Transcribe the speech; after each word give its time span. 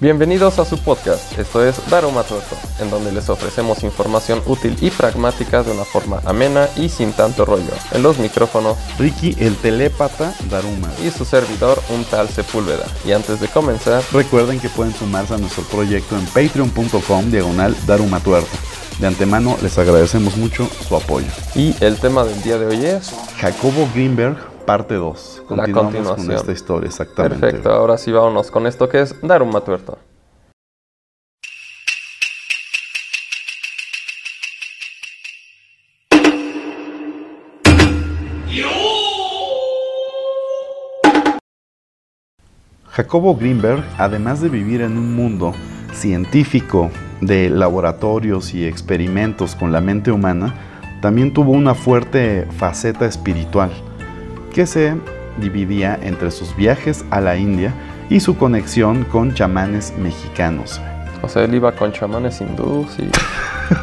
Bienvenidos 0.00 0.58
a 0.58 0.64
su 0.64 0.76
podcast, 0.78 1.38
esto 1.38 1.64
es 1.64 1.76
Daruma 1.88 2.24
Tuerto, 2.24 2.56
en 2.80 2.90
donde 2.90 3.12
les 3.12 3.28
ofrecemos 3.28 3.84
información 3.84 4.42
útil 4.44 4.76
y 4.80 4.90
pragmática 4.90 5.62
de 5.62 5.70
una 5.70 5.84
forma 5.84 6.20
amena 6.24 6.68
y 6.76 6.88
sin 6.88 7.12
tanto 7.12 7.44
rollo. 7.44 7.70
En 7.92 8.02
los 8.02 8.18
micrófonos, 8.18 8.76
Ricky 8.98 9.36
el 9.38 9.56
telépata 9.56 10.34
Daruma. 10.50 10.90
y 11.02 11.10
su 11.10 11.24
servidor, 11.24 11.80
un 11.90 12.04
tal 12.04 12.28
Sepúlveda. 12.28 12.84
Y 13.06 13.12
antes 13.12 13.40
de 13.40 13.46
comenzar, 13.46 14.02
Recuerden 14.12 14.58
que 14.58 14.68
pueden 14.68 14.92
sumarse 14.94 15.34
a 15.34 15.38
nuestro 15.38 15.62
proyecto 15.62 16.16
en 16.18 16.26
patreon.com 16.26 17.30
diagonal 17.30 17.76
Daruma 17.86 18.18
Tuerto. 18.18 18.50
De 18.98 19.06
antemano 19.06 19.56
les 19.62 19.78
agradecemos 19.78 20.36
mucho 20.36 20.68
su 20.88 20.96
apoyo. 20.96 21.28
y 21.54 21.74
el 21.80 21.96
tema 21.98 22.24
del 22.24 22.42
día 22.42 22.58
de 22.58 22.66
hoy 22.66 22.84
es... 22.84 23.12
Jacobo 23.38 23.88
Greenberg, 23.94 24.36
parte 24.64 24.94
2. 24.94 25.42
La 25.42 25.46
Continuamos 25.46 25.92
continuación. 25.92 26.26
con 26.26 26.36
esta 26.36 26.52
historia, 26.52 26.88
exactamente. 26.88 27.38
Perfecto, 27.40 27.70
ahora 27.70 27.98
sí 27.98 28.12
vámonos 28.12 28.50
con 28.50 28.66
esto 28.66 28.88
que 28.88 29.00
es 29.00 29.14
Daruma 29.22 29.60
Tuerto. 29.60 29.98
Jacobo 42.94 43.34
Greenberg, 43.34 43.82
además 43.98 44.40
de 44.40 44.48
vivir 44.48 44.80
en 44.80 44.96
un 44.96 45.16
mundo 45.16 45.52
científico 45.92 46.92
de 47.20 47.50
laboratorios 47.50 48.54
y 48.54 48.64
experimentos 48.64 49.56
con 49.56 49.72
la 49.72 49.80
mente 49.80 50.12
humana, 50.12 50.54
también 51.02 51.32
tuvo 51.32 51.50
una 51.50 51.74
fuerte 51.74 52.46
faceta 52.56 53.04
espiritual 53.04 53.72
que 54.54 54.66
se 54.66 54.94
dividía 55.40 55.98
entre 56.00 56.30
sus 56.30 56.54
viajes 56.56 57.04
a 57.10 57.20
la 57.20 57.36
India 57.36 57.74
y 58.08 58.20
su 58.20 58.36
conexión 58.36 59.04
con 59.04 59.34
chamanes 59.34 59.92
mexicanos. 59.98 60.80
O 61.22 61.28
sea, 61.28 61.42
él 61.44 61.54
iba 61.54 61.72
con 61.72 61.90
chamanes 61.92 62.40
hindús 62.40 62.98
y 62.98 63.08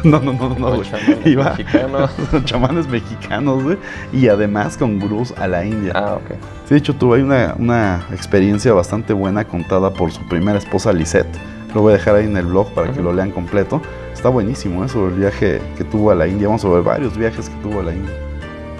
No, 0.08 0.20
no, 0.20 0.32
no, 0.32 0.48
no, 0.56 0.68
güey. 0.76 0.82
chamanes 0.88 1.26
Iba 1.26 1.50
mexicanos. 1.56 2.10
con 2.30 2.44
chamanes 2.44 2.86
mexicanos, 2.88 3.62
güey, 3.64 3.76
y 4.12 4.28
además 4.28 4.76
con 4.76 4.98
gurús 4.98 5.34
a 5.36 5.46
la 5.48 5.64
India. 5.64 5.92
Ah, 5.94 6.14
ok. 6.14 6.36
Sí, 6.66 6.74
de 6.74 6.76
hecho, 6.78 6.94
tuve 6.94 7.22
una, 7.22 7.54
una 7.58 8.06
experiencia 8.12 8.72
bastante 8.72 9.12
buena 9.12 9.44
contada 9.44 9.92
por 9.92 10.10
su 10.12 10.26
primera 10.28 10.58
esposa, 10.58 10.92
Lisette. 10.92 11.36
Lo 11.74 11.82
voy 11.82 11.94
a 11.94 11.96
dejar 11.96 12.14
ahí 12.14 12.26
en 12.26 12.36
el 12.36 12.46
blog 12.46 12.72
para 12.74 12.88
que 12.88 13.00
Ujú. 13.00 13.02
lo 13.08 13.12
lean 13.12 13.30
completo. 13.32 13.82
Está 14.12 14.28
buenísimo, 14.28 14.84
¿eh? 14.84 14.88
Sobre 14.88 15.12
el 15.14 15.20
viaje 15.20 15.60
que 15.76 15.84
tuvo 15.84 16.10
a 16.12 16.14
la 16.14 16.26
India. 16.28 16.46
Vamos 16.46 16.64
a 16.64 16.68
ver 16.68 16.82
varios 16.82 17.16
viajes 17.18 17.48
que 17.48 17.56
tuvo 17.56 17.80
a 17.80 17.82
la 17.82 17.92
India. 17.92 18.12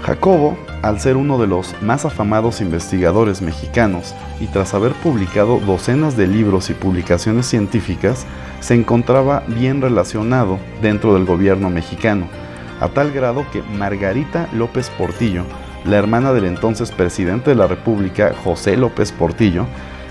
Jacobo, 0.03 0.58
al 0.83 0.98
ser 0.98 1.17
uno 1.17 1.39
de 1.39 1.47
los 1.47 1.81
más 1.81 2.05
afamados 2.05 2.61
investigadores 2.61 3.41
mexicanos 3.41 4.14
y 4.41 4.47
tras 4.48 4.75
haber 4.75 4.92
publicado 4.94 5.61
docenas 5.61 6.17
de 6.17 6.27
libros 6.27 6.70
y 6.70 6.75
publicaciones 6.75 7.47
científicas, 7.47 8.27
se 8.59 8.75
encontraba 8.75 9.44
bien 9.47 9.81
relacionado 9.81 10.59
dentro 10.81 11.14
del 11.14 11.25
gobierno 11.25 11.70
mexicano, 11.70 12.27
a 12.81 12.89
tal 12.89 13.12
grado 13.12 13.47
que 13.53 13.62
Margarita 13.62 14.48
López 14.53 14.91
Portillo, 14.91 15.44
la 15.84 15.98
hermana 15.98 16.33
del 16.33 16.47
entonces 16.47 16.91
presidente 16.91 17.50
de 17.50 17.56
la 17.56 17.69
República, 17.69 18.34
José 18.42 18.77
López 18.77 19.12
Portillo, 19.12 19.66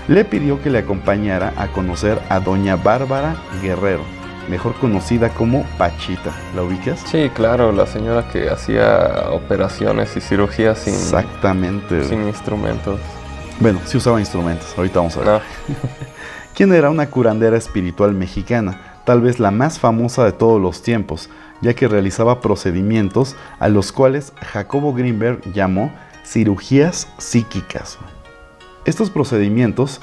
le 0.08 0.24
pidió 0.24 0.60
que 0.62 0.70
le 0.70 0.78
acompañara 0.78 1.52
a 1.56 1.68
conocer 1.68 2.18
a 2.30 2.40
doña 2.40 2.76
Bárbara 2.76 3.36
Guerrero, 3.60 4.04
mejor 4.48 4.74
conocida 4.74 5.30
como 5.30 5.64
Pachita. 5.78 6.32
¿La 6.54 6.62
ubicas? 6.62 7.00
Sí, 7.06 7.30
claro, 7.34 7.72
la 7.72 7.86
señora 7.86 8.28
que 8.28 8.50
hacía 8.50 9.28
operaciones 9.30 10.16
y 10.16 10.20
cirugías 10.20 10.78
sin, 10.78 10.94
Exactamente. 10.94 12.04
sin 12.04 12.26
instrumentos. 12.26 13.00
Bueno, 13.60 13.80
sí 13.84 13.96
usaba 13.96 14.20
instrumentos, 14.20 14.74
ahorita 14.76 14.98
vamos 15.00 15.16
a 15.16 15.20
ver. 15.20 15.42
No, 15.68 15.74
quien 16.54 16.72
era 16.74 16.90
una 16.90 17.08
curandera 17.08 17.56
espiritual 17.56 18.12
mexicana, 18.12 18.98
tal 19.04 19.22
vez 19.22 19.40
la 19.40 19.50
más 19.50 19.78
famosa 19.78 20.24
de 20.24 20.32
todos 20.32 20.60
los 20.60 20.82
tiempos, 20.82 21.30
ya 21.62 21.74
que 21.74 21.88
realizaba 21.88 22.40
procedimientos 22.40 23.36
a 23.58 23.68
los 23.68 23.90
cuales 23.92 24.32
Jacobo 24.52 24.92
Greenberg 24.92 25.40
llamó 25.52 25.92
cirugías 26.24 27.08
psíquicas. 27.18 27.98
Estos 28.84 29.10
procedimientos, 29.10 30.00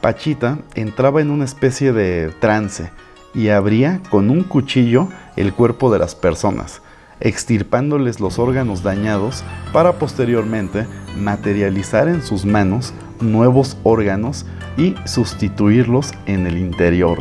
Pachita 0.00 0.58
entraba 0.74 1.20
en 1.20 1.30
una 1.30 1.44
especie 1.44 1.92
de 1.92 2.32
trance 2.40 2.90
y 3.36 3.50
abría 3.50 4.00
con 4.10 4.30
un 4.30 4.42
cuchillo 4.42 5.08
el 5.36 5.52
cuerpo 5.52 5.92
de 5.92 5.98
las 5.98 6.14
personas, 6.14 6.80
extirpándoles 7.20 8.18
los 8.18 8.38
órganos 8.38 8.82
dañados 8.82 9.44
para 9.72 9.92
posteriormente 9.92 10.86
materializar 11.18 12.08
en 12.08 12.22
sus 12.22 12.44
manos 12.46 12.94
nuevos 13.20 13.76
órganos 13.82 14.46
y 14.76 14.94
sustituirlos 15.04 16.12
en 16.26 16.46
el 16.46 16.58
interior. 16.58 17.18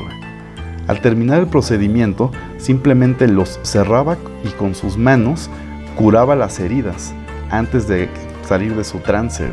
Al 0.88 1.02
terminar 1.02 1.40
el 1.40 1.48
procedimiento, 1.48 2.32
simplemente 2.58 3.28
los 3.28 3.60
cerraba 3.64 4.18
y 4.44 4.50
con 4.50 4.76
sus 4.76 4.98
manos 4.98 5.50
curaba 5.96 6.36
las 6.36 6.60
heridas 6.60 7.14
antes 7.50 7.88
de 7.88 8.10
salir 8.48 8.76
de 8.76 8.84
su 8.84 9.00
trance. 9.00 9.50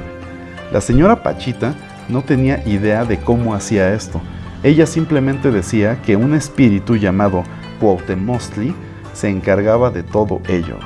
La 0.72 0.80
señora 0.80 1.22
Pachita 1.22 1.74
no 2.08 2.22
tenía 2.22 2.66
idea 2.66 3.04
de 3.04 3.18
cómo 3.18 3.54
hacía 3.54 3.94
esto. 3.94 4.20
Ella 4.62 4.86
simplemente 4.86 5.50
decía 5.50 6.00
que 6.02 6.14
un 6.14 6.34
espíritu 6.34 6.96
llamado 6.96 7.42
Cuauhtemostli 7.80 8.74
se 9.12 9.28
encargaba 9.28 9.90
de 9.90 10.04
todo 10.04 10.40
ello. 10.48 10.78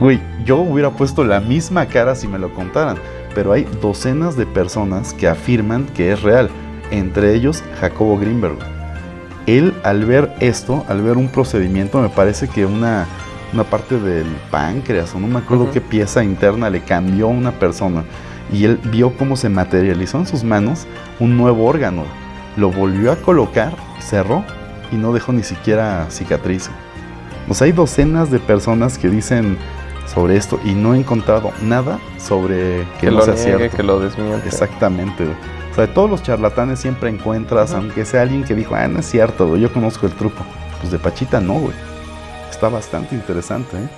Güey, 0.00 0.20
yo 0.44 0.56
hubiera 0.56 0.90
puesto 0.90 1.22
la 1.22 1.40
misma 1.40 1.86
cara 1.86 2.14
si 2.14 2.26
me 2.26 2.38
lo 2.38 2.52
contaran, 2.54 2.96
pero 3.34 3.52
hay 3.52 3.66
docenas 3.80 4.36
de 4.36 4.46
personas 4.46 5.12
que 5.12 5.28
afirman 5.28 5.86
que 5.94 6.12
es 6.12 6.22
real, 6.22 6.50
entre 6.90 7.34
ellos 7.34 7.62
Jacobo 7.80 8.18
Greenberg. 8.18 8.56
Él 9.46 9.74
al 9.84 10.04
ver 10.06 10.32
esto, 10.40 10.84
al 10.88 11.02
ver 11.02 11.18
un 11.18 11.28
procedimiento, 11.28 12.00
me 12.00 12.08
parece 12.08 12.48
que 12.48 12.64
una, 12.64 13.06
una 13.52 13.64
parte 13.64 13.98
del 13.98 14.26
páncreas 14.50 15.14
o 15.14 15.20
no 15.20 15.26
me 15.26 15.38
acuerdo 15.38 15.70
qué 15.70 15.80
pieza 15.80 16.24
interna 16.24 16.70
le 16.70 16.80
cambió 16.80 17.26
a 17.26 17.30
una 17.30 17.52
persona 17.52 18.02
y 18.52 18.64
él 18.64 18.78
vio 18.84 19.16
cómo 19.16 19.36
se 19.36 19.48
materializó 19.48 20.18
en 20.18 20.26
sus 20.26 20.44
manos 20.44 20.86
un 21.18 21.36
nuevo 21.36 21.66
órgano. 21.66 22.04
Lo 22.56 22.70
volvió 22.70 23.12
a 23.12 23.16
colocar, 23.16 23.74
cerró 23.98 24.44
y 24.90 24.96
no 24.96 25.12
dejó 25.12 25.32
ni 25.32 25.42
siquiera 25.42 26.06
cicatriz. 26.10 26.70
Sea, 27.50 27.66
hay 27.66 27.72
docenas 27.72 28.30
de 28.30 28.38
personas 28.38 28.98
que 28.98 29.08
dicen 29.08 29.58
sobre 30.06 30.36
esto 30.36 30.60
y 30.64 30.72
no 30.72 30.94
he 30.94 30.98
encontrado 30.98 31.52
nada 31.62 31.98
sobre 32.18 32.86
que, 33.00 33.06
que 33.06 33.10
no 33.10 33.18
lo 33.18 33.24
sea 33.24 33.34
niegue, 33.34 33.58
cierto. 33.58 33.76
que 33.76 33.82
lo 33.82 34.00
desmiente. 34.00 34.46
Exactamente. 34.46 35.24
O 35.70 35.74
sea, 35.74 35.86
de 35.86 35.92
todos 35.92 36.10
los 36.10 36.22
charlatanes 36.22 36.80
siempre 36.80 37.10
encuentras, 37.10 37.72
aunque 37.72 38.04
sea 38.04 38.22
alguien 38.22 38.44
que 38.44 38.54
dijo, 38.54 38.74
ah, 38.74 38.86
no 38.88 39.00
es 39.00 39.06
cierto, 39.06 39.48
güey, 39.48 39.60
yo 39.60 39.72
conozco 39.72 40.06
el 40.06 40.12
truco. 40.12 40.44
Pues 40.80 40.92
de 40.92 40.98
Pachita 40.98 41.40
no, 41.40 41.54
güey. 41.54 41.74
Está 42.50 42.68
bastante 42.68 43.14
interesante, 43.14 43.76
¿eh? 43.76 43.88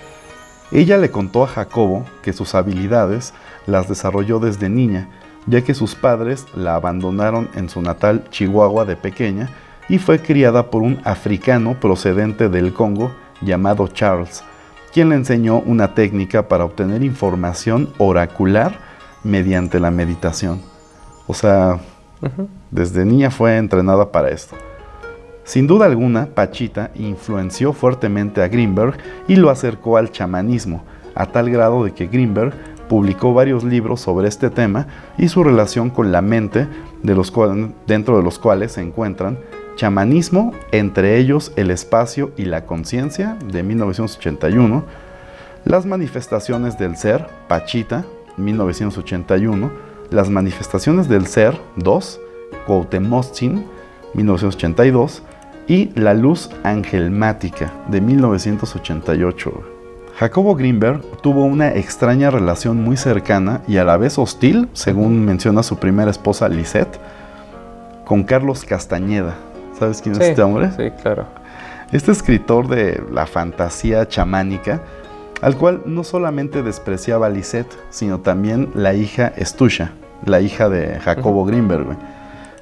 Ella 0.72 0.96
le 0.98 1.10
contó 1.10 1.44
a 1.44 1.46
Jacobo 1.46 2.04
que 2.22 2.32
sus 2.32 2.54
habilidades 2.54 3.34
las 3.66 3.88
desarrolló 3.88 4.38
desde 4.38 4.68
niña, 4.68 5.08
ya 5.46 5.62
que 5.62 5.74
sus 5.74 5.94
padres 5.94 6.46
la 6.54 6.74
abandonaron 6.74 7.48
en 7.54 7.68
su 7.68 7.82
natal 7.82 8.24
Chihuahua 8.30 8.84
de 8.84 8.96
pequeña 8.96 9.50
y 9.88 9.98
fue 9.98 10.20
criada 10.20 10.70
por 10.70 10.82
un 10.82 11.00
africano 11.04 11.78
procedente 11.80 12.48
del 12.48 12.72
Congo 12.72 13.12
llamado 13.42 13.88
Charles, 13.88 14.42
quien 14.92 15.10
le 15.10 15.16
enseñó 15.16 15.58
una 15.60 15.94
técnica 15.94 16.48
para 16.48 16.64
obtener 16.64 17.02
información 17.02 17.90
oracular 17.98 18.78
mediante 19.22 19.80
la 19.80 19.90
meditación. 19.90 20.60
O 21.26 21.34
sea, 21.34 21.80
desde 22.70 23.04
niña 23.04 23.30
fue 23.30 23.56
entrenada 23.56 24.10
para 24.12 24.30
esto. 24.30 24.56
Sin 25.44 25.66
duda 25.66 25.84
alguna, 25.86 26.26
Pachita 26.26 26.90
influenció 26.94 27.74
fuertemente 27.74 28.42
a 28.42 28.48
Greenberg 28.48 28.96
y 29.28 29.36
lo 29.36 29.50
acercó 29.50 29.98
al 29.98 30.10
chamanismo, 30.10 30.84
a 31.14 31.26
tal 31.26 31.50
grado 31.50 31.84
de 31.84 31.92
que 31.92 32.06
Greenberg 32.06 32.54
publicó 32.88 33.34
varios 33.34 33.64
libros 33.64 34.00
sobre 34.00 34.28
este 34.28 34.50
tema 34.50 34.86
y 35.18 35.28
su 35.28 35.44
relación 35.44 35.90
con 35.90 36.12
la 36.12 36.22
mente, 36.22 36.68
de 37.02 37.14
los 37.14 37.32
dentro 37.86 38.16
de 38.16 38.22
los 38.22 38.38
cuales 38.38 38.72
se 38.72 38.80
encuentran 38.80 39.38
Chamanismo, 39.76 40.52
entre 40.70 41.18
ellos 41.18 41.52
El 41.56 41.70
espacio 41.70 42.30
y 42.36 42.44
la 42.44 42.64
conciencia, 42.64 43.36
de 43.44 43.62
1981, 43.62 44.84
Las 45.64 45.84
manifestaciones 45.84 46.78
del 46.78 46.96
ser, 46.96 47.26
Pachita, 47.48 48.04
1981, 48.36 49.70
Las 50.10 50.30
manifestaciones 50.30 51.08
del 51.08 51.26
ser, 51.26 51.58
2, 51.76 52.20
Cuauhtemostzin, 52.66 53.66
1982, 54.14 55.22
y 55.66 55.90
La 55.98 56.14
luz 56.14 56.50
angelmática, 56.62 57.72
de 57.88 58.00
1988. 58.00 59.73
Jacobo 60.16 60.54
Greenberg 60.54 61.00
tuvo 61.22 61.44
una 61.44 61.74
extraña 61.74 62.30
relación 62.30 62.82
muy 62.82 62.96
cercana 62.96 63.62
y 63.66 63.78
a 63.78 63.84
la 63.84 63.96
vez 63.96 64.16
hostil, 64.16 64.68
según 64.72 65.24
menciona 65.24 65.64
su 65.64 65.78
primera 65.78 66.10
esposa 66.10 66.48
Lisette, 66.48 67.00
con 68.04 68.22
Carlos 68.22 68.64
Castañeda. 68.64 69.34
¿Sabes 69.76 70.00
quién 70.00 70.14
es 70.14 70.20
este 70.20 70.42
hombre? 70.42 70.70
Sí, 70.76 70.90
claro. 71.02 71.26
Este 71.90 72.12
escritor 72.12 72.68
de 72.68 73.02
la 73.12 73.26
fantasía 73.26 74.06
chamánica, 74.06 74.82
al 75.42 75.56
cual 75.56 75.82
no 75.84 76.04
solamente 76.04 76.62
despreciaba 76.62 77.26
a 77.26 77.30
Lisette, 77.30 77.76
sino 77.90 78.20
también 78.20 78.70
la 78.74 78.94
hija 78.94 79.32
Estusha, 79.36 79.92
la 80.24 80.40
hija 80.40 80.68
de 80.68 81.00
Jacobo 81.00 81.44
Greenberg. 81.44 81.86
güey. 81.86 81.98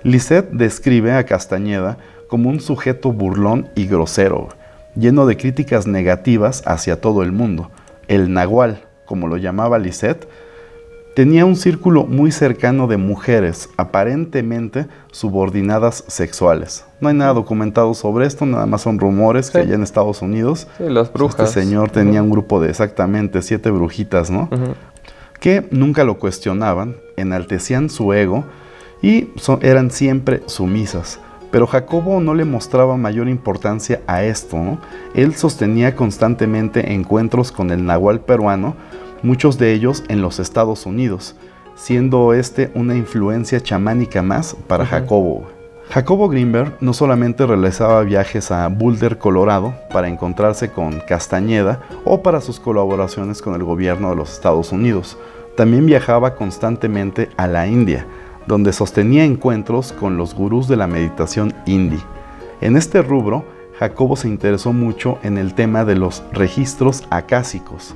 Lisette 0.04 0.50
describe 0.52 1.12
a 1.12 1.24
Castañeda 1.24 1.98
como 2.28 2.48
un 2.48 2.60
sujeto 2.60 3.12
burlón 3.12 3.68
y 3.74 3.86
grosero, 3.86 4.48
lleno 4.94 5.26
de 5.26 5.36
críticas 5.36 5.86
negativas 5.86 6.62
hacia 6.66 7.00
todo 7.00 7.22
el 7.22 7.32
mundo. 7.32 7.70
El 8.08 8.32
nahual, 8.32 8.84
como 9.06 9.28
lo 9.28 9.36
llamaba 9.36 9.78
Lisette, 9.78 10.28
tenía 11.14 11.44
un 11.44 11.56
círculo 11.56 12.04
muy 12.04 12.32
cercano 12.32 12.86
de 12.86 12.96
mujeres, 12.96 13.68
aparentemente 13.76 14.86
subordinadas 15.10 16.04
sexuales. 16.06 16.84
No 17.00 17.08
hay 17.08 17.14
nada 17.14 17.34
documentado 17.34 17.94
sobre 17.94 18.26
esto, 18.26 18.46
nada 18.46 18.66
más 18.66 18.82
son 18.82 18.98
rumores 18.98 19.50
que 19.50 19.58
allá 19.58 19.74
en 19.74 19.82
Estados 19.82 20.22
Unidos. 20.22 20.66
Sí, 20.78 20.84
las 20.88 21.12
brujas. 21.12 21.48
Este 21.48 21.60
señor 21.60 21.90
tenía 21.90 22.22
un 22.22 22.30
grupo 22.30 22.60
de 22.60 22.70
exactamente 22.70 23.42
siete 23.42 23.70
brujitas, 23.70 24.30
¿no? 24.30 24.48
Que 25.40 25.66
nunca 25.70 26.04
lo 26.04 26.18
cuestionaban, 26.18 26.96
enaltecían 27.16 27.90
su 27.90 28.12
ego 28.12 28.44
y 29.02 29.28
eran 29.60 29.90
siempre 29.90 30.42
sumisas. 30.46 31.18
Pero 31.52 31.68
Jacobo 31.68 32.18
no 32.20 32.34
le 32.34 32.44
mostraba 32.44 32.96
mayor 32.96 33.28
importancia 33.28 34.00
a 34.08 34.24
esto. 34.24 34.56
¿no? 34.56 34.78
Él 35.14 35.34
sostenía 35.36 35.94
constantemente 35.94 36.94
encuentros 36.94 37.52
con 37.52 37.70
el 37.70 37.84
nahual 37.84 38.20
peruano, 38.20 38.74
muchos 39.22 39.58
de 39.58 39.72
ellos 39.72 40.02
en 40.08 40.22
los 40.22 40.40
Estados 40.40 40.86
Unidos, 40.86 41.36
siendo 41.76 42.32
este 42.32 42.72
una 42.74 42.96
influencia 42.96 43.60
chamánica 43.60 44.22
más 44.22 44.56
para 44.66 44.86
Jacobo. 44.86 45.46
Jacobo 45.90 46.28
Greenberg 46.30 46.78
no 46.80 46.94
solamente 46.94 47.44
realizaba 47.44 48.02
viajes 48.02 48.50
a 48.50 48.66
Boulder, 48.68 49.18
Colorado, 49.18 49.74
para 49.92 50.08
encontrarse 50.08 50.70
con 50.70 51.00
Castañeda 51.00 51.82
o 52.04 52.22
para 52.22 52.40
sus 52.40 52.58
colaboraciones 52.58 53.42
con 53.42 53.54
el 53.54 53.62
gobierno 53.62 54.08
de 54.08 54.16
los 54.16 54.32
Estados 54.32 54.72
Unidos, 54.72 55.18
también 55.54 55.84
viajaba 55.84 56.34
constantemente 56.34 57.28
a 57.36 57.46
la 57.46 57.66
India, 57.66 58.06
donde 58.46 58.72
sostenía 58.72 59.24
encuentros 59.24 59.92
con 59.92 60.16
los 60.16 60.34
gurús 60.34 60.68
de 60.68 60.76
la 60.76 60.86
meditación 60.86 61.54
hindi. 61.66 62.00
En 62.60 62.76
este 62.76 63.02
rubro, 63.02 63.44
Jacobo 63.78 64.16
se 64.16 64.28
interesó 64.28 64.72
mucho 64.72 65.18
en 65.22 65.38
el 65.38 65.54
tema 65.54 65.84
de 65.84 65.96
los 65.96 66.22
registros 66.32 67.04
acásicos. 67.10 67.94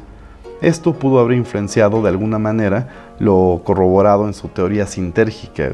Esto 0.61 0.95
pudo 0.95 1.21
haber 1.21 1.37
influenciado 1.37 2.03
de 2.03 2.09
alguna 2.09 2.39
manera 2.39 2.89
lo 3.19 3.61
corroborado 3.65 4.27
en 4.27 4.35
su 4.35 4.49
teoría 4.49 4.87
sintérgica. 4.87 5.73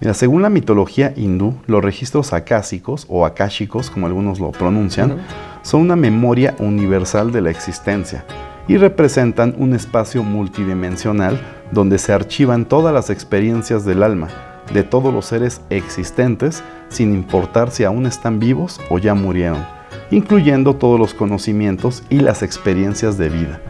Mira, 0.00 0.14
según 0.14 0.42
la 0.42 0.50
mitología 0.50 1.12
hindú, 1.16 1.54
los 1.66 1.82
registros 1.82 2.32
acásicos 2.32 3.06
o 3.08 3.24
akáshicos, 3.24 3.90
como 3.90 4.06
algunos 4.06 4.38
lo 4.38 4.50
pronuncian, 4.50 5.18
son 5.62 5.80
una 5.80 5.96
memoria 5.96 6.54
universal 6.58 7.32
de 7.32 7.40
la 7.40 7.50
existencia 7.50 8.24
y 8.68 8.76
representan 8.76 9.54
un 9.58 9.74
espacio 9.74 10.22
multidimensional 10.22 11.40
donde 11.72 11.98
se 11.98 12.12
archivan 12.12 12.64
todas 12.64 12.94
las 12.94 13.10
experiencias 13.10 13.84
del 13.84 14.02
alma 14.02 14.28
de 14.72 14.82
todos 14.82 15.12
los 15.12 15.26
seres 15.26 15.60
existentes, 15.70 16.62
sin 16.88 17.12
importar 17.14 17.70
si 17.70 17.84
aún 17.84 18.06
están 18.06 18.38
vivos 18.38 18.80
o 18.88 18.98
ya 18.98 19.14
murieron, 19.14 19.64
incluyendo 20.10 20.76
todos 20.76 20.98
los 20.98 21.14
conocimientos 21.14 22.02
y 22.08 22.20
las 22.20 22.42
experiencias 22.42 23.18
de 23.18 23.28
vida. 23.28 23.60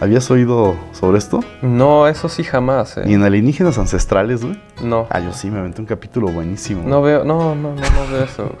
¿Habías 0.00 0.30
oído 0.30 0.74
sobre 0.92 1.18
esto? 1.18 1.40
No, 1.60 2.08
eso 2.08 2.30
sí 2.30 2.42
jamás. 2.42 2.96
¿eh? 2.96 3.02
¿Y 3.06 3.14
en 3.14 3.22
alienígenas 3.22 3.76
ancestrales, 3.76 4.42
güey? 4.42 4.58
No. 4.82 5.06
Ah, 5.10 5.20
yo 5.20 5.32
sí, 5.34 5.50
me 5.50 5.58
aventé 5.58 5.82
un 5.82 5.86
capítulo 5.86 6.28
buenísimo. 6.28 6.88
No 6.88 7.02
veo, 7.02 7.22
no, 7.22 7.54
no, 7.54 7.74
no, 7.74 7.82
no 7.82 8.10
veo 8.10 8.24
eso. 8.24 8.56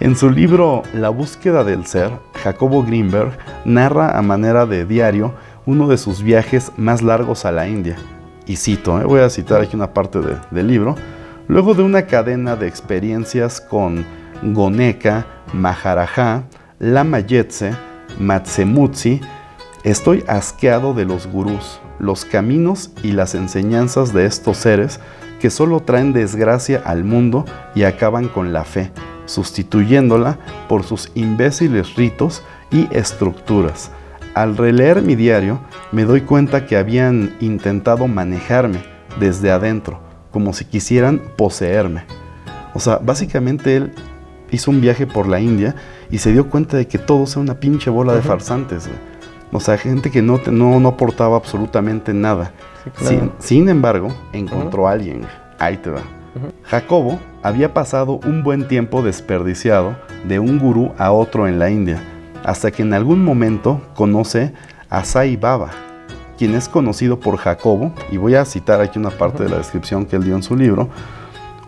En 0.00 0.16
su 0.16 0.30
libro 0.30 0.82
La 0.94 1.10
búsqueda 1.10 1.62
del 1.62 1.86
ser, 1.86 2.10
Jacobo 2.42 2.82
Greenberg 2.82 3.30
narra 3.64 4.18
a 4.18 4.22
manera 4.22 4.66
de 4.66 4.84
diario 4.84 5.34
uno 5.64 5.86
de 5.88 5.96
sus 5.96 6.22
viajes 6.22 6.72
más 6.76 7.02
largos 7.02 7.44
a 7.44 7.52
la 7.52 7.68
India. 7.68 7.96
Y 8.46 8.56
cito, 8.56 9.00
eh, 9.00 9.04
voy 9.04 9.20
a 9.20 9.30
citar 9.30 9.60
aquí 9.60 9.76
una 9.76 9.94
parte 9.94 10.18
del 10.50 10.66
libro. 10.66 10.96
Luego 11.46 11.74
de 11.74 11.82
una 11.82 12.02
cadena 12.06 12.56
de 12.56 12.66
experiencias 12.66 13.60
con 13.60 14.04
Goneka, 14.42 15.26
Maharaja, 15.52 16.44
Lama 16.78 17.20
Yetse, 17.20 17.72
Matsemutsi, 18.18 19.20
estoy 19.84 20.24
asqueado 20.26 20.94
de 20.94 21.04
los 21.04 21.26
gurús, 21.26 21.80
los 22.00 22.24
caminos 22.24 22.90
y 23.02 23.12
las 23.12 23.34
enseñanzas 23.34 24.12
de 24.12 24.26
estos 24.26 24.56
seres 24.56 24.98
que 25.40 25.50
solo 25.50 25.80
traen 25.80 26.12
desgracia 26.12 26.82
al 26.84 27.04
mundo 27.04 27.44
y 27.74 27.84
acaban 27.84 28.28
con 28.28 28.52
la 28.52 28.64
fe 28.64 28.90
sustituyéndola 29.26 30.38
por 30.68 30.84
sus 30.84 31.10
imbéciles 31.14 31.94
ritos 31.96 32.42
y 32.70 32.88
estructuras. 32.90 33.90
Al 34.34 34.56
releer 34.56 35.02
mi 35.02 35.14
diario, 35.14 35.60
me 35.92 36.04
doy 36.04 36.22
cuenta 36.22 36.66
que 36.66 36.76
habían 36.76 37.36
intentado 37.40 38.08
manejarme 38.08 38.82
desde 39.20 39.50
adentro, 39.50 40.00
como 40.30 40.52
si 40.52 40.64
quisieran 40.64 41.20
poseerme. 41.36 42.04
O 42.74 42.80
sea, 42.80 42.98
básicamente 42.98 43.76
él 43.76 43.92
hizo 44.50 44.70
un 44.70 44.80
viaje 44.80 45.06
por 45.06 45.28
la 45.28 45.40
India 45.40 45.74
y 46.10 46.18
se 46.18 46.32
dio 46.32 46.48
cuenta 46.48 46.76
de 46.76 46.86
que 46.86 46.98
todo 46.98 47.24
era 47.30 47.40
una 47.40 47.60
pinche 47.60 47.90
bola 47.90 48.14
de 48.14 48.22
farsantes. 48.22 48.88
O 49.52 49.60
sea, 49.60 49.76
gente 49.76 50.10
que 50.10 50.22
no, 50.22 50.40
no, 50.50 50.80
no 50.80 50.88
aportaba 50.88 51.36
absolutamente 51.36 52.14
nada. 52.14 52.52
sin, 53.38 53.68
embargo, 53.68 54.08
encontró 54.32 54.88
a 54.88 54.92
alguien. 54.92 55.26
Ahí 55.58 55.76
te 55.76 55.90
va. 55.90 56.00
Jacobo 56.64 57.20
había 57.42 57.74
pasado 57.74 58.20
un 58.24 58.42
buen 58.42 58.68
tiempo 58.68 59.02
desperdiciado 59.02 59.96
de 60.24 60.38
un 60.38 60.58
gurú 60.58 60.92
a 60.98 61.10
otro 61.12 61.48
en 61.48 61.58
la 61.58 61.70
India, 61.70 62.00
hasta 62.44 62.70
que 62.70 62.82
en 62.82 62.94
algún 62.94 63.24
momento 63.24 63.80
conoce 63.94 64.52
a 64.88 65.04
Sai 65.04 65.36
Baba, 65.36 65.70
quien 66.38 66.54
es 66.54 66.68
conocido 66.68 67.18
por 67.18 67.36
Jacobo, 67.36 67.92
y 68.10 68.16
voy 68.16 68.36
a 68.36 68.44
citar 68.44 68.80
aquí 68.80 68.98
una 68.98 69.10
parte 69.10 69.42
de 69.42 69.50
la 69.50 69.58
descripción 69.58 70.06
que 70.06 70.16
él 70.16 70.24
dio 70.24 70.36
en 70.36 70.42
su 70.42 70.56
libro, 70.56 70.88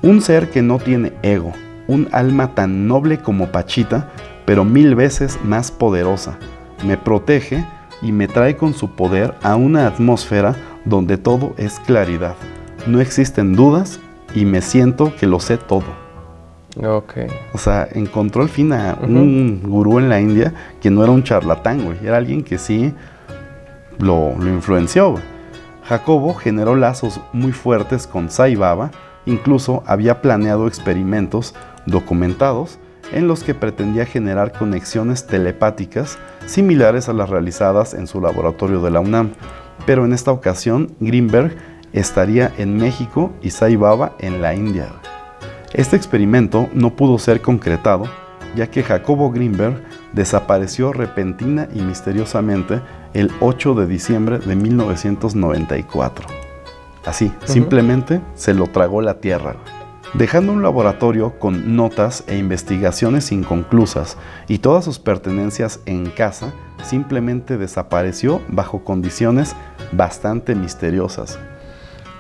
un 0.03 0.21
ser 0.21 0.51
que 0.51 0.63
no 0.63 0.79
tiene 0.79 1.13
ego, 1.23 1.53
un 1.89 2.09
alma 2.13 2.55
tan 2.55 2.87
noble 2.87 3.19
como 3.19 3.51
Pachita, 3.51 4.11
pero 4.47 4.65
mil 4.65 4.95
veces 4.95 5.39
más 5.43 5.71
poderosa. 5.71 6.39
Me 6.87 6.97
protege 6.97 7.65
y 8.03 8.13
me 8.13 8.29
trae 8.29 8.57
con 8.57 8.75
su 8.75 8.91
poder 8.91 9.35
a 9.43 9.57
una 9.57 9.87
atmósfera 9.87 10.55
donde 10.85 11.17
todo 11.17 11.55
es 11.57 11.81
claridad. 11.81 12.37
No 12.87 13.01
existen 13.01 13.55
dudas 13.55 13.99
y 14.35 14.45
me 14.45 14.61
siento 14.61 15.15
que 15.17 15.27
lo 15.27 15.41
sé 15.41 15.57
todo. 15.57 16.05
Ok. 16.85 17.15
O 17.53 17.59
sea, 17.59 17.89
encontró 17.93 18.43
al 18.43 18.49
fin 18.49 18.73
a 18.73 18.99
un 19.01 19.63
gurú 19.63 19.99
en 19.99 20.09
la 20.09 20.21
India 20.21 20.53
que 20.81 20.91
no 20.91 21.05
era 21.05 21.13
un 21.13 21.23
charlatán, 21.23 21.85
güey. 21.85 21.99
Era 22.05 22.17
alguien 22.17 22.43
que 22.43 22.59
sí 22.59 22.93
lo, 23.99 24.35
lo 24.37 24.49
influenció, 24.49 25.17
Jacobo 25.85 26.33
generó 26.33 26.77
lazos 26.77 27.21
muy 27.33 27.53
fuertes 27.53 28.07
con 28.07 28.31
Sai 28.31 28.57
Baba, 28.57 28.91
incluso 29.27 29.83
había 29.87 30.23
planeado 30.23 30.67
experimentos 30.67 31.55
documentados 31.85 32.79
en 33.13 33.29
los 33.29 33.45
que 33.45 33.55
pretendía 33.55 34.07
generar 34.07 34.53
conexiones 34.53 35.27
telepáticas 35.27 36.19
similares 36.47 37.11
a 37.11 37.13
las 37.13 37.29
realizadas 37.29 37.93
en 37.93 38.07
su 38.07 38.23
laboratorio 38.23 38.81
de 38.81 38.91
la 38.91 39.01
UNAM. 39.01 39.33
Pero 39.85 40.07
en 40.07 40.15
esta 40.15 40.33
ocasión, 40.33 40.95
Greenberg 41.01 41.55
estaría 41.95 42.53
en 42.59 42.77
México 42.77 43.33
y 43.41 43.51
Sai 43.51 43.77
Baba 43.77 44.15
en 44.19 44.43
la 44.43 44.55
India. 44.55 44.89
Este 45.73 45.97
experimento 45.97 46.69
no 46.75 46.95
pudo 46.95 47.19
ser 47.19 47.41
concretado, 47.41 48.05
ya 48.55 48.67
que 48.69 48.83
Jacobo 48.83 49.31
Greenberg 49.31 49.83
desapareció 50.13 50.93
repentina 50.93 51.69
y 51.73 51.81
misteriosamente 51.81 52.81
el 53.15 53.31
8 53.41 53.75
de 53.75 53.87
diciembre 53.87 54.39
de 54.39 54.55
1994. 54.57 56.27
Así, 57.05 57.33
simplemente 57.45 58.21
se 58.35 58.55
lo 58.55 58.67
tragó 58.67 59.01
la 59.01 59.21
tierra. 59.21 59.57
Dejando 60.15 60.53
un 60.53 60.63
laboratorio 60.63 61.39
con 61.39 61.75
notas 61.77 62.25
e 62.29 62.37
investigaciones 62.37 63.33
inconclusas 63.33 64.17
y 64.47 64.59
todas 64.59 64.85
sus 64.85 65.01
pertenencias 65.01 65.81
en 65.87 66.07
casa, 66.07 66.53
simplemente 66.85 67.57
desapareció 67.57 68.41
bajo 68.49 68.85
condiciones 68.85 69.57
bastante 69.93 70.55
misteriosas. 70.55 71.39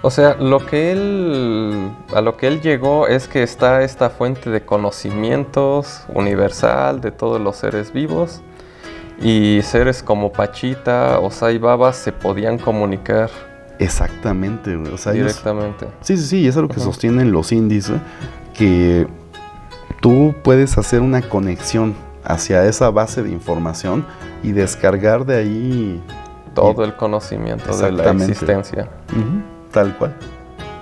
O 0.06 0.10
sea, 0.10 0.34
lo 0.34 0.58
que 0.66 0.92
él, 0.92 1.90
a 2.14 2.20
lo 2.20 2.36
que 2.36 2.46
él 2.46 2.60
llegó 2.60 3.08
es 3.08 3.26
que 3.26 3.42
está 3.42 3.82
esta 3.82 4.10
fuente 4.10 4.50
de 4.50 4.62
conocimientos 4.62 6.02
universal 6.12 7.00
de 7.00 7.10
todos 7.10 7.40
los 7.40 7.56
seres 7.56 7.90
vivos 7.90 8.42
y 9.18 9.60
seres 9.62 10.02
como 10.02 10.30
Pachita 10.30 11.20
o 11.20 11.30
Sai 11.30 11.56
Baba 11.56 11.94
se 11.94 12.12
podían 12.12 12.58
comunicar. 12.58 13.30
Exactamente, 13.78 14.76
O 14.76 14.98
sea, 14.98 15.12
Directamente. 15.12 15.86
sí, 16.02 16.18
sí, 16.18 16.26
sí, 16.26 16.46
eso 16.46 16.60
es 16.60 16.68
lo 16.68 16.74
que 16.74 16.80
sostienen 16.80 17.32
los 17.32 17.50
índices, 17.50 17.98
que 18.52 19.06
tú 20.02 20.34
puedes 20.44 20.76
hacer 20.76 21.00
una 21.00 21.22
conexión 21.22 21.94
hacia 22.24 22.66
esa 22.66 22.90
base 22.90 23.22
de 23.22 23.30
información 23.30 24.04
y 24.42 24.52
descargar 24.52 25.24
de 25.24 25.36
ahí 25.38 26.02
todo 26.54 26.84
el 26.84 26.94
conocimiento 26.94 27.74
de 27.74 27.90
la 27.90 28.10
existencia 28.10 28.90
tal 29.74 29.94
cual. 29.98 30.16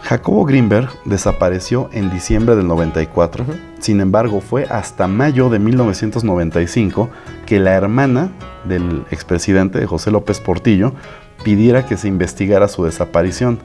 Jacobo 0.02 0.44
Greenberg 0.44 0.88
desapareció 1.04 1.88
en 1.92 2.11
diciembre 2.11 2.54
del 2.54 2.68
94. 2.68 3.44
Sin 3.78 4.00
embargo, 4.00 4.40
fue 4.40 4.64
hasta 4.64 5.08
mayo 5.08 5.49
de 5.49 5.58
1995 5.58 7.08
que 7.46 7.58
la 7.58 7.72
hermana 7.72 8.30
del 8.64 9.04
expresidente 9.11 9.84
José 9.87 10.11
López 10.11 10.38
Portillo 10.38 10.92
pidiera 11.42 11.87
que 11.87 11.96
se 11.96 12.08
investigara 12.08 12.68
su 12.68 12.84
desaparición. 12.84 13.61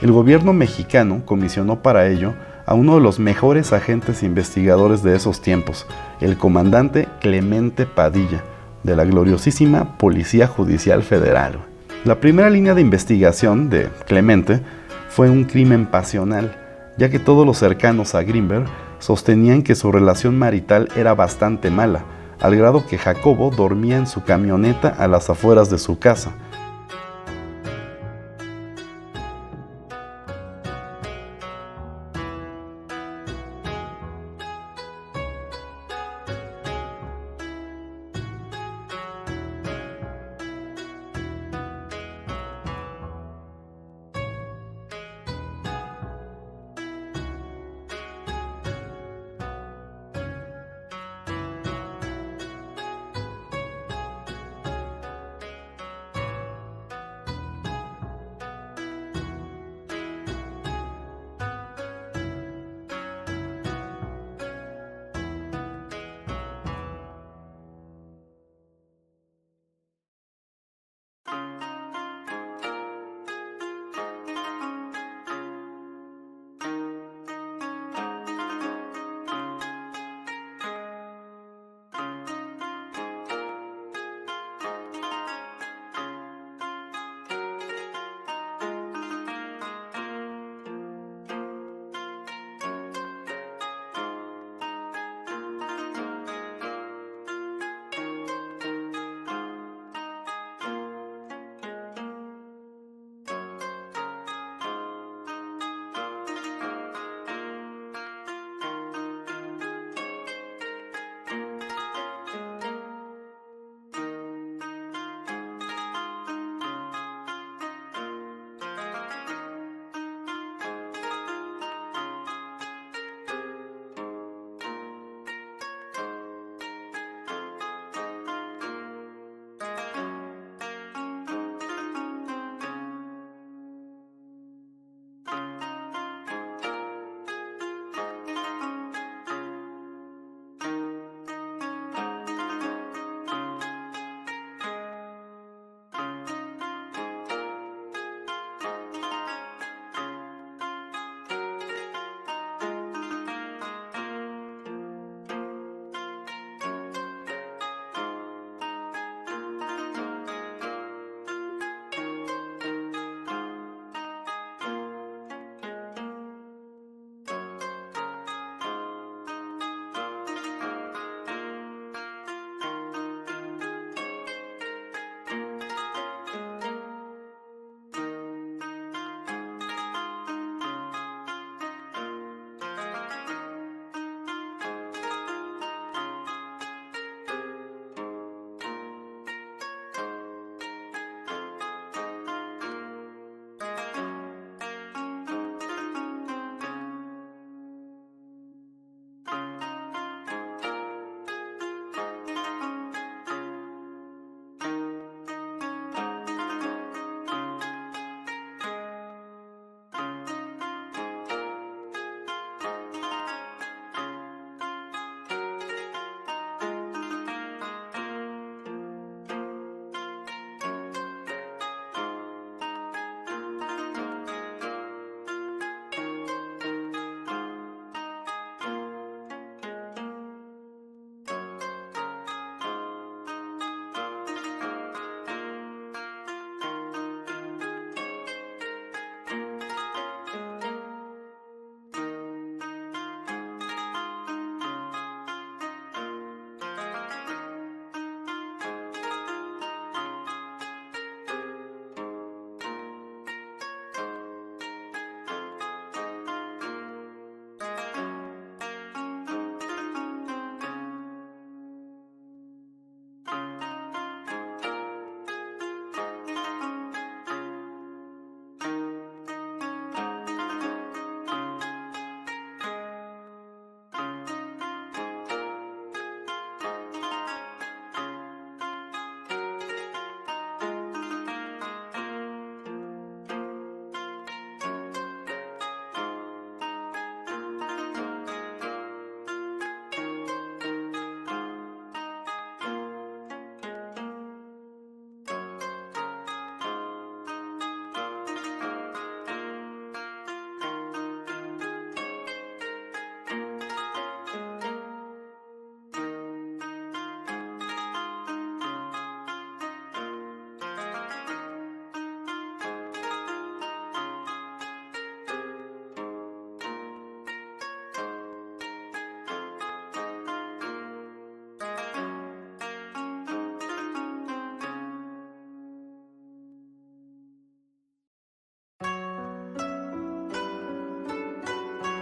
El 0.00 0.12
gobierno 0.12 0.52
mexicano 0.52 1.22
comisionó 1.26 1.82
para 1.82 2.08
ello 2.08 2.34
a 2.66 2.74
uno 2.74 2.94
de 2.94 3.00
los 3.00 3.18
mejores 3.18 3.72
agentes 3.72 4.22
investigadores 4.22 5.02
de 5.02 5.16
esos 5.16 5.42
tiempos, 5.42 5.86
el 6.20 6.38
comandante 6.38 7.08
Clemente 7.20 7.84
Padilla, 7.84 8.42
de 8.84 8.96
la 8.96 9.04
gloriosísima 9.04 9.98
Policía 9.98 10.46
Judicial 10.46 11.02
Federal. 11.02 11.69
La 12.02 12.18
primera 12.18 12.48
línea 12.48 12.72
de 12.72 12.80
investigación 12.80 13.68
de 13.68 13.90
Clemente 14.06 14.62
fue 15.10 15.28
un 15.28 15.44
crimen 15.44 15.84
pasional, 15.84 16.56
ya 16.96 17.10
que 17.10 17.18
todos 17.18 17.44
los 17.44 17.58
cercanos 17.58 18.14
a 18.14 18.22
Greenberg 18.22 18.64
sostenían 19.00 19.62
que 19.62 19.74
su 19.74 19.92
relación 19.92 20.38
marital 20.38 20.88
era 20.96 21.14
bastante 21.14 21.70
mala, 21.70 22.06
al 22.40 22.56
grado 22.56 22.86
que 22.86 22.96
Jacobo 22.96 23.50
dormía 23.50 23.98
en 23.98 24.06
su 24.06 24.24
camioneta 24.24 24.88
a 24.88 25.08
las 25.08 25.28
afueras 25.28 25.68
de 25.68 25.76
su 25.76 25.98
casa, 25.98 26.30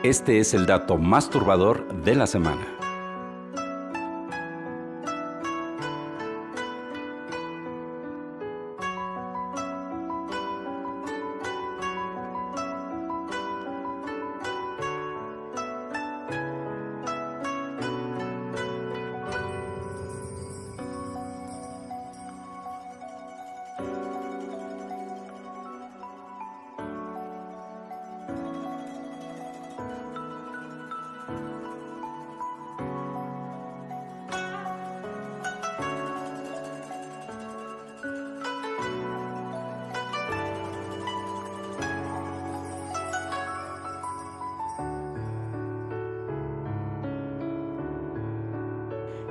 Este 0.04 0.38
es 0.38 0.54
el 0.54 0.64
dato 0.66 0.96
más 0.96 1.28
turbador 1.28 1.92
de 2.04 2.14
la 2.14 2.28
semana. 2.28 2.77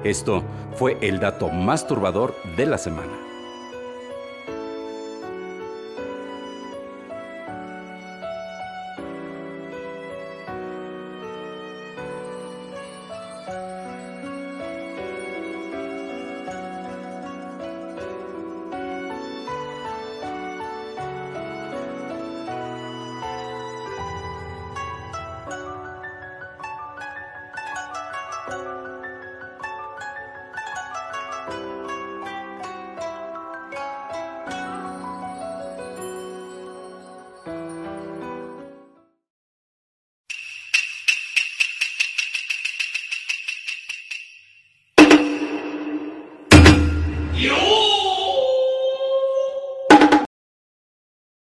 Esto 0.03 0.43
fue 0.75 0.97
el 1.01 1.19
dato 1.19 1.49
más 1.49 1.87
turbador 1.87 2.35
de 2.55 2.65
la 2.65 2.77
semana. 2.77 3.13